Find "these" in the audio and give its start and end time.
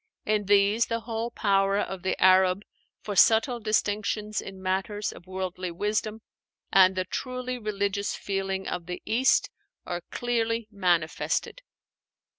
0.47-0.87